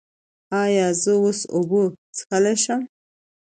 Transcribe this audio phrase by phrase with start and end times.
[0.63, 1.81] ایا زه اوس اوبه
[2.15, 2.81] څښلی شم؟